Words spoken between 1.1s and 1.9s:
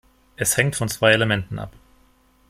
Elementen ab.